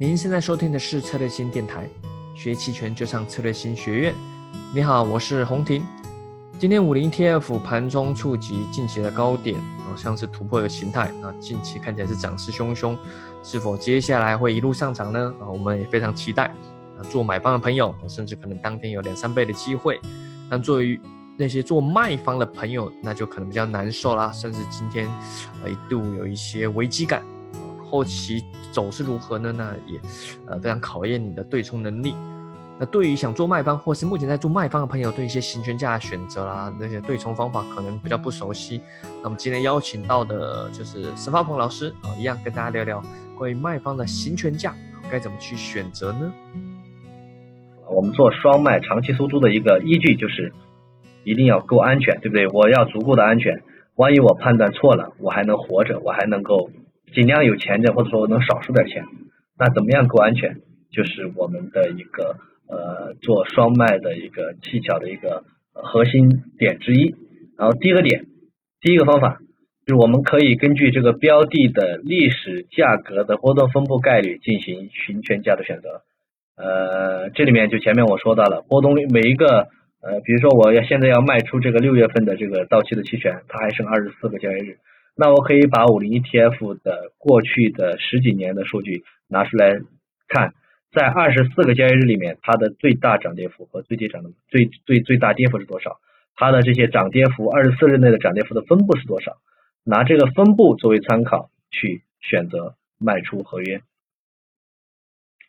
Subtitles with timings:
[0.00, 1.88] 您现在收听的是策略星电台，
[2.32, 4.14] 学期权就上策略星学院。
[4.72, 5.84] 你好，我是洪婷。
[6.56, 11.10] 今天五零 TF 盘中触及近期的高点，好像是突破的形态。
[11.20, 12.96] 那近期看起来是涨势汹汹，
[13.42, 15.34] 是否接下来会一路上涨呢？
[15.40, 16.44] 啊，我们也非常期待。
[16.44, 20.00] 啊，做买方的朋友，甚至可能当天有两三倍的机会。
[20.48, 21.00] 但作为
[21.36, 25.08] 那些做卖方的朋友，那就可能比较难受啦，甚至今天
[25.64, 27.20] 呃一度有一些危机感。
[27.90, 29.52] 后期走势如何呢？
[29.52, 29.98] 那也
[30.46, 32.14] 呃非常考验你的对冲能力。
[32.80, 38.80] 那对于想做卖方或是目前在做卖方的朋友，对一些行权价的选择啦，那些对冲方法可能比较不熟悉。
[39.20, 43.02] 那么今天邀请到的就是沈发鹏老师啊，一样跟大家聊聊
[43.36, 44.76] 关于卖方的行权价
[45.10, 46.32] 该怎么去选择呢？
[47.90, 50.52] 我们做双卖长期收租的一个依据就是
[51.24, 52.46] 一定要够安全，对不对？
[52.48, 53.60] 我要足够的安全，
[53.96, 56.70] 万一我判断错了，我还能活着，我还能够。
[57.14, 59.04] 尽量有钱的，或者说能少输点钱，
[59.58, 60.56] 那怎么样够安全？
[60.90, 62.36] 就是我们的一个
[62.66, 67.14] 呃做双卖的一个技巧的一个核心点之一。
[67.58, 68.24] 然后第一个点，
[68.80, 69.38] 第一个方法
[69.84, 76.02] 就是我们可以根据这个标的的历史价格的波动分布概率进行行权价的选择。
[76.56, 79.68] 呃，这里面就前面我说到了波动率，每一个
[80.00, 84.78] 呃，比如说我要现在要卖出这个六月份的这个到期的期权，它还剩二十四个交易日。
[85.20, 89.80] 那我可以把五零 ETF 的过去的十几年的数据拿出来
[90.28, 90.54] 看，
[90.92, 95.98] 在二十四个交易日里面，它的最大涨跌幅和最低涨的最最最大跌幅是多少？
[96.36, 99.38] 它的这些涨跌幅，二十四日内的涨跌幅的分布是多少？
[99.82, 103.80] 拿这个分布作为参考去选择卖出合约。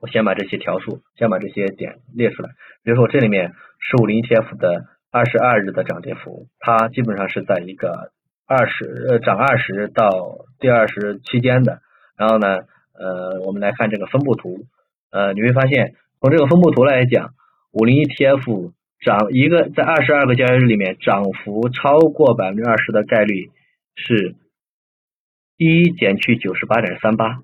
[0.00, 2.50] 我先把这些条数，先把这些点列出来。
[2.82, 8.10] 比如说这里面是五零 ETF 的二十二日的涨跌幅，它基本上是在一个。
[8.52, 11.80] 二十呃涨二十到第二十期间的，
[12.16, 12.58] 然后呢
[12.92, 14.66] 呃我们来看这个分布图，
[15.10, 17.34] 呃你会发现从这个分布图来讲，
[17.72, 23.50] 五零 ETF 涨一个在二十二个交易日里面涨幅超过百分之二十的概率
[23.96, 24.36] 是
[25.56, 27.40] 一减去九十八点三八，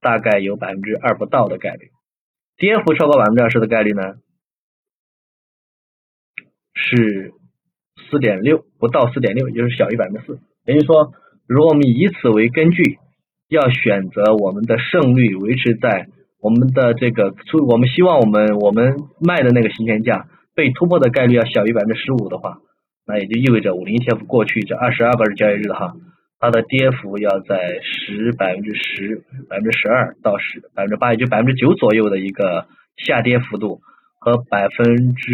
[0.00, 1.90] 大概有百分之二不到的概率，
[2.56, 4.14] 跌幅超过百分之二十的概率呢
[6.74, 7.34] 是。
[8.08, 10.38] 四点六不到四点六，也就是小于百分之四。
[10.66, 11.12] 也就是说，
[11.46, 12.98] 如果我们以此为根据，
[13.48, 16.08] 要选择我们的胜率维持在
[16.40, 22.58] 我们的这个出，我们希望我们我们卖的那个行权价被突破的概率要小于百分之十五的话，
[23.06, 25.94] 那也就意味着五零 ETF 过去这二十二个交易日的哈，
[26.40, 32.66] 它的跌幅要在十百分之十百分之十二到十百分之八，也就百分之九左右的一个
[32.96, 33.80] 下跌幅度
[34.18, 35.32] 和百分之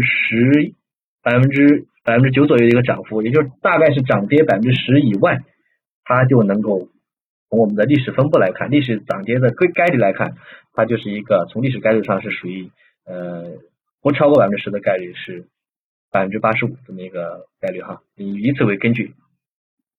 [0.00, 0.72] 十。
[1.22, 5.40] 百分之百分之九左右的一个涨幅，也就是大概是涨跌百分之十以外，
[6.04, 6.88] 它就能够
[7.50, 10.36] 从我们的历史分布来看，历史涨跌的概概率来看，
[10.72, 12.70] 它就是一个从历史概率上是属于
[13.04, 13.58] 呃
[14.00, 15.46] 不超过百分之十的概率是
[16.12, 19.12] 百分之八十五这么一个概率哈，以以此为根据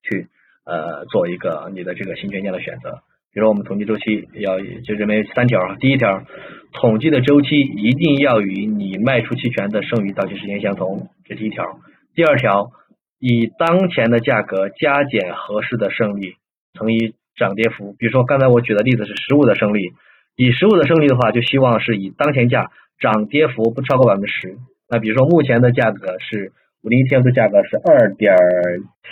[0.01, 0.28] 去
[0.66, 3.01] 呃做一个你的这个新权价的选择。
[3.34, 6.23] 比如我们统计周期要就认为三条啊，第一条，
[6.72, 11.81] 统计的周期一定要与你卖出期权的剩余到期时间相同，这第一条。
[12.17, 12.72] 第二条，
[13.19, 16.33] 以当前的价格加减合适的胜率
[16.73, 17.94] 乘以涨跌幅。
[17.94, 19.94] 比如说刚才我举的例子是十五的胜率，
[20.35, 24.57] 以十五的胜率的话，就希望是以当前价涨跌幅不超过百分之十。
[24.89, 28.35] 那比如说目前的价格是五零 ETF 的价格是二点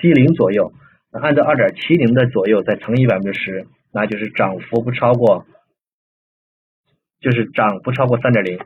[0.01, 0.73] 七零左右，
[1.11, 3.67] 那按照二点七零的左右再乘以百分之十。
[3.93, 5.45] 那就是涨幅不超过，
[7.21, 8.57] 就是涨不超过三点零，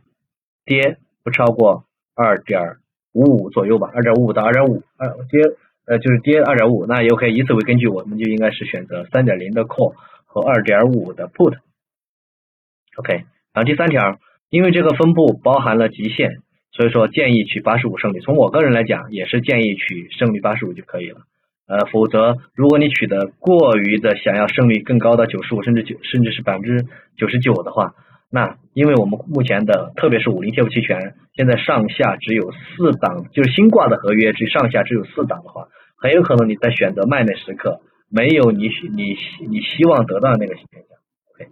[0.63, 1.83] 跌不超过
[2.16, 2.77] 二点
[3.14, 5.42] 五五左右吧，二点五五到二点五，二跌
[5.86, 13.14] 呃就是跌二点五，那也可以以此为根据，我们就应该是选择三点零的 call 和二点五的 put，OK，
[13.53, 14.19] 然后第三条，
[14.50, 16.38] 因为这个分布包含了极限，
[16.72, 21.22] 所以说建议取八十五胜率，从我个人来讲也是建议取胜率八十五就可以了。
[21.68, 27.94] 呃，否则，如果你取得过于的想要胜率更高的九十五，甚至九，甚至是百分之九十九的话，
[28.31, 35.68] 那因为我们目前的，特别是五零 ETF 期权，现在上下只有四档，就是新挂的合约，只上下只有四档的话，
[35.98, 39.18] 很有可能你在选择卖那时刻，没有你你
[39.50, 40.96] 你希望得到的那个行权价。
[41.34, 41.52] OK，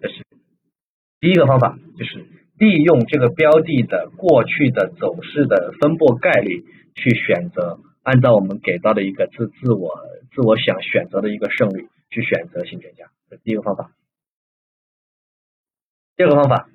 [0.00, 0.22] 这是
[1.18, 2.24] 第一个方法，就是
[2.56, 6.64] 利用这个标的的过去的走势的分布概率
[6.94, 7.80] 去选择。
[8.04, 9.94] 按照我们给到的一个自自我
[10.34, 13.90] 自我想选择的一个胜率去选择行权价，这第一个方法。
[16.22, 16.68] 第二个方法，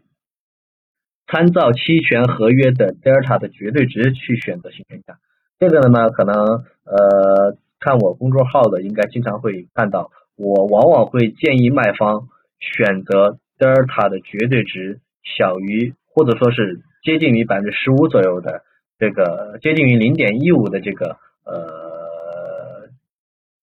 [1.25, 5.19] 参照期权合约的德尔塔的绝对值去选择行权价。
[5.57, 6.35] 这个呢，可能
[6.83, 12.27] 呃看我公众号的应该经常会看到，我往往会建议卖方
[12.59, 18.63] 选择德尔塔的绝对值小于或者说是接近于百分之十五左右的
[18.99, 21.15] 这个接近于零点一五的这个
[21.45, 22.89] 呃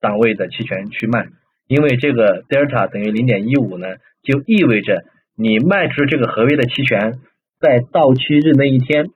[0.01, 1.29] 档位的期权去卖，
[1.67, 5.05] 因为这个德尔塔等于零点一五呢，就意味着
[5.37, 7.19] 你卖出这个合约的期权
[7.61, 9.07] 在到期日那一天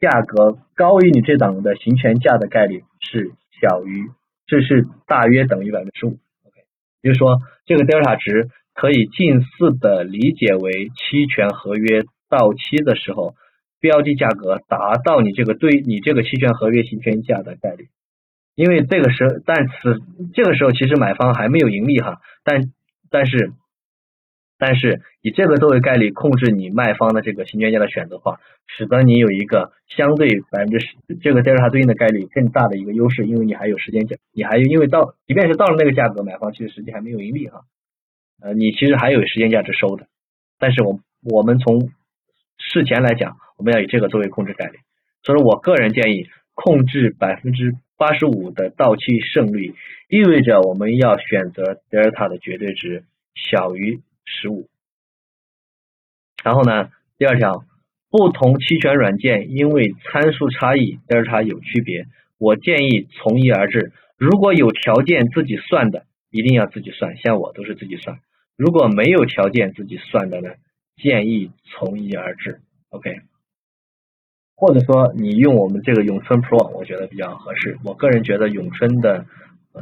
[0.00, 4.10] 价格高于你这档的行权价的概率是小于，
[4.46, 6.10] 这是大约等于百分之五。
[6.10, 6.60] OK，
[7.02, 8.48] 也就是说这个德尔塔值。
[8.78, 13.34] 可以近似的理解为期权合约到期的时候，
[13.80, 17.88] 标的价格达到你这个对你这个期权合约行权价的概率。
[18.54, 19.72] 因为这个时候，但此
[20.34, 22.70] 这个时候其实买方还没有盈利哈，但
[23.08, 23.54] 但是
[24.58, 37.60] 但是以这个作为概率控制你卖方的这个行权价的选择话，使得你有一个相对百分之十这个德尔塔对应的概率更大的一个优势，因为你还有时间价，你还有因为到即便是到了那个价格，买方其实实际还没有盈利哈。
[38.42, 40.06] 呃，你其实还有时间价值收的，
[40.58, 41.90] 但是我我们从
[42.58, 44.78] 事前来讲，我们要以这个作为控制概率，
[45.22, 49.74] 所以说我个人建议控制百分之八十五的到期胜率，
[50.08, 53.04] 意味着我们要选择德尔塔的绝对值
[53.34, 54.68] 小于十五。
[56.44, 57.64] 然后呢，第二条，
[58.10, 62.06] 不同期权软件因为参数差异，德尔塔有区别，
[62.38, 68.18] 我建议从一而治，如果有条件自己算的，一定要自己算，像我都是自己算。
[68.56, 70.50] 如果没有条件自己算的呢，
[70.96, 73.20] 建议从一而治，OK。
[74.54, 77.78] 或者说你用我们这个永春 Pro，我觉得比较合适。
[77.84, 79.26] 我个人觉得永春的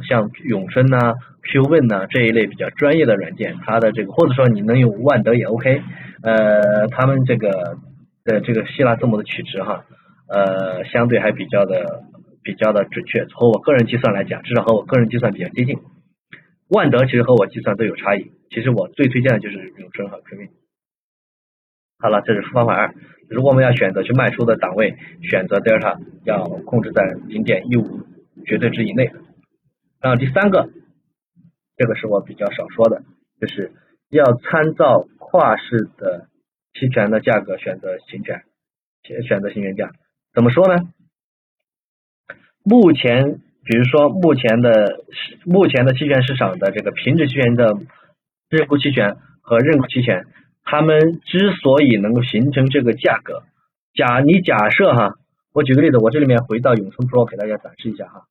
[0.03, 1.13] 像永生呐、
[1.43, 5.81] QWin 呐这一类比较专业的软件，它的这个或者说你能用万德也 OK。
[6.21, 7.77] 呃，他们这个
[8.23, 9.85] 的这个希腊字母的取值哈，
[10.27, 12.03] 呃，相对还比较的
[12.43, 13.25] 比较的准确。
[13.25, 15.77] 和我个人计算来讲，至少和我个人计算比较接近。
[16.67, 20.49] 万德其实和我计算都有差异，其实我最推荐的就是永生和 QWin。
[21.99, 22.93] 好了，这是方法二。
[23.29, 28.01] 如果我们要选择去卖出的档位，选择德尔塔要控制在零点一五
[28.45, 29.11] 绝对值以内。
[30.05, 30.69] 然后第三个，
[31.77, 33.01] 这个是我比较少说的，
[33.41, 33.71] 就是
[34.09, 36.27] 要参照跨市的
[36.75, 38.43] 期权的价格选择行权，
[39.01, 39.89] 选选择行权价。
[40.31, 40.83] 怎么说呢？
[42.63, 43.41] 目前。
[43.67, 44.99] 比如说，目前的
[45.43, 47.75] 目前的期权市场的这个平值期权的
[48.47, 50.27] 认沽期权和认沽期权，
[50.63, 53.41] 它们之所以能够形成这个价格，
[53.95, 55.15] 假你假设哈，
[55.51, 58.27] 我举个例子，我这里面回到永春 Pro 给大家展示一下哈，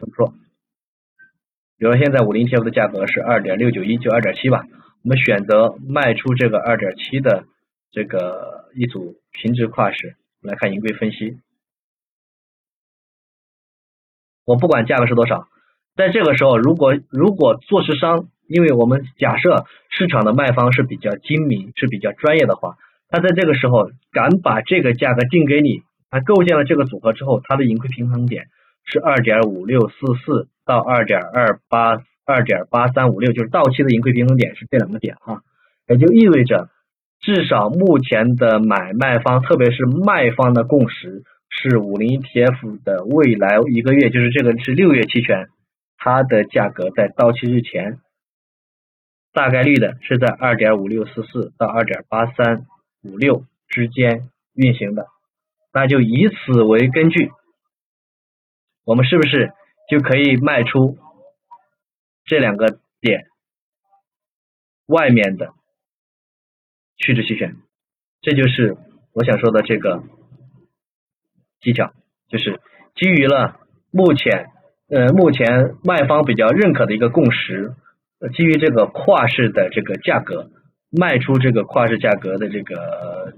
[0.00, 0.34] 永春 Pro，
[1.76, 4.64] 比如现在五零 ETF 的价格是二点六九一，就二点七吧，
[5.02, 7.44] 我们选择卖出这个二点七的
[7.90, 11.38] 这个一组平值跨市，来看盈亏分析。
[14.44, 15.48] 我不管价格是多少，
[15.96, 22.76] 在这个时候，如果如果做市商，因为我们假设市场的卖方是比较精明、是比较专业的话，
[23.08, 28.48] 他在这个时候敢把这个价格定给你，他构建了这个组合之后，他的盈亏平衡点
[28.84, 29.94] 是二点五六四
[30.24, 35.42] 四到二点二八二点八三五六，就是到期的盈亏平衡点是这两个点哈，
[35.88, 36.68] 也就意味着
[37.20, 41.22] 至少目前的买卖方，特别是卖方的共识。
[41.56, 45.50] 是五零 ETF 的未来一个月，就是这个是六月期权，
[45.96, 47.98] 它的价格在到期日前，
[49.32, 52.66] 大概率的是在二点五六四四到二点八三
[53.04, 55.06] 五六之间运行的，
[55.72, 57.30] 那就以此为根据，
[58.84, 59.52] 我们是不是
[59.88, 60.98] 就可以卖出
[62.24, 63.26] 这两个点
[64.86, 65.52] 外面的
[66.96, 67.56] 去值期权？
[68.20, 68.76] 这就是
[69.12, 70.02] 我想说的这个。
[71.60, 71.94] 技巧
[72.28, 72.60] 就是
[72.94, 73.58] 基于了
[73.90, 74.50] 目前
[74.90, 77.72] 呃目前卖方比较认可的一个共识，
[78.36, 80.50] 基于这个跨市的这个价格
[80.90, 83.32] 卖出这个跨市价格的这个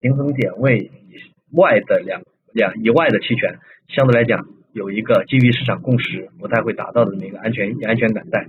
[0.00, 2.22] 平衡点位以外的两
[2.58, 8.46] 两以外的期权，相对来讲有一个基于市场共识不太会达到的这么一个安全安全感在。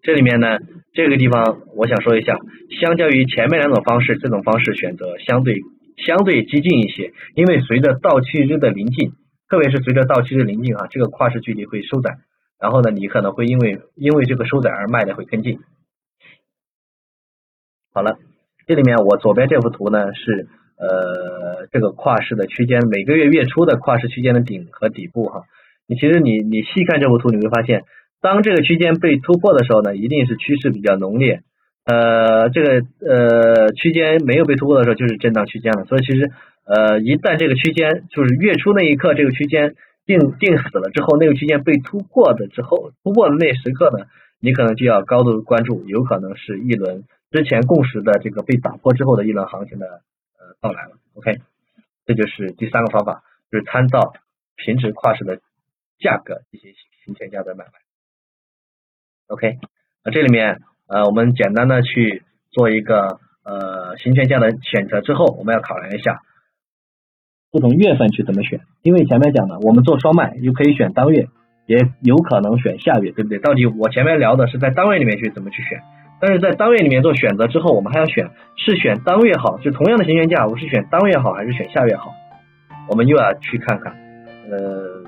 [0.00, 0.58] 这里面呢
[0.92, 2.38] 这个地方我想说一下，
[2.80, 5.60] 相较于前面两种方式，这种方式选择相对。
[5.96, 9.12] 相对激进一些，因为随着到期日的临近，
[9.48, 12.18] 特别是随着到期日临近啊，这个跨市距离会收窄，
[12.60, 15.58] 然后呢，你可能会因为因为这个收窄而卖的会更近。
[17.94, 18.18] 好了，
[18.66, 25.42] 这里面我左边这幅图呢是呃这个跨市的区间，每个月月初的跨市区间的顶和底部哈。
[25.88, 27.84] 你其实你你细看这幅图，你会发现，
[28.20, 31.42] 当这个区间被突破的时候呢，一定是趋势比较浓烈。
[31.84, 35.84] 呃，这个呃区间没有被突破的时候，就是震荡区间了。
[35.84, 36.32] 所以其实
[36.64, 44.06] 呃，一旦这个区间就是月初那一刻，这个区间定定死了之后，那个区间被突破的之后，突破的那时刻呢，
[44.40, 50.00] 你可能就要高度关注，有可能是一轮之前共识的这个被打破之后的一轮行情的
[50.60, 50.98] 到来了。
[51.14, 51.40] OK，
[52.04, 54.12] 这就是第三个方法，就是参照
[54.56, 55.40] 平值跨市的
[55.98, 56.72] 价格进行
[57.04, 57.72] 行权价的买卖。
[59.28, 59.58] OK，
[60.04, 66.20] 那这里面呃我们简单的去做一个呃行权价的选择之后，我们要考量一下
[67.50, 71.28] 不同月份去怎么选，因为前面讲的我们做双卖又可以选当月，
[71.66, 73.38] 也有可能选下月，对不对？
[73.38, 75.82] 到底我前面聊的是在单位里面去怎么去选，
[76.20, 82.12] 但是在当月里面做选择之后，我们还要选是选当月好，就同样的行权价，我是选当月好还是选下月好？
[82.88, 83.92] 我们又要去看看，
[84.50, 85.04] 呃，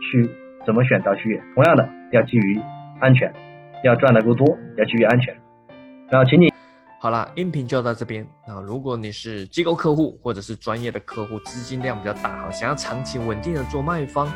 [0.00, 0.28] 去
[0.64, 2.60] 怎么选择去月，同样的要基于
[3.00, 3.32] 安全。
[3.82, 5.36] 要赚的够多，要基于安全。
[6.08, 6.50] 然后，请你
[7.04, 8.26] 好了，音频就到这边。
[8.48, 14.26] 那如果你是机构客户或者是专业的客户，资金量比较大，哈，想要长期稳定的做卖方，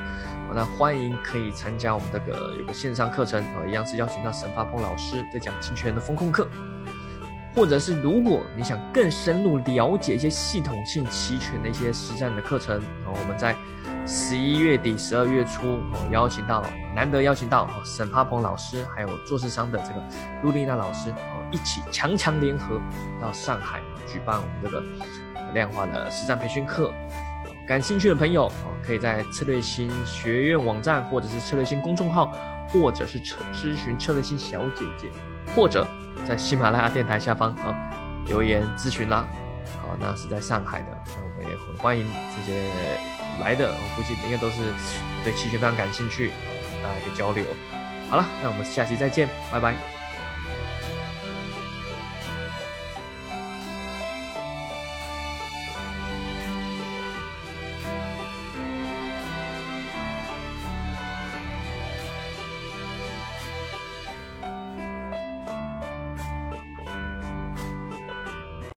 [0.54, 6.46] 那欢迎可以参加我们这个有个线上课程，啊，一样是邀请到沈发鹏老师在讲期权的风控课。
[7.54, 13.56] 或者是如果你想更深入了解一些系统性期权的一些实战的课程，啊，我们在。
[14.08, 20.02] 十一月底、十二月初，哦，邀请到难得邀请到沈发鹏老师，还有做市商的这个
[20.42, 21.12] 陆丽娜老师，
[21.50, 22.80] 一起强强联合
[23.20, 24.82] 到上海举办我们这个
[25.52, 26.90] 量化的实战培训课。
[27.66, 28.50] 感兴趣的朋友，
[28.82, 32.32] 可以在策略星学院网站，或者是策略星公众号，
[32.70, 35.10] 或者是咨询策略星小姐姐，
[35.54, 35.86] 或者
[36.26, 37.76] 在喜马拉雅电台下方啊
[38.24, 39.28] 留言咨询啦。
[39.82, 43.07] 好，那是在上海的，那我们也很欢迎这些。
[43.40, 44.72] 来的，我估计应该都是
[45.24, 46.30] 对期权非常感兴趣，
[46.82, 47.44] 大家可以交流。
[48.10, 49.97] 好了，那我们下期再见，拜拜。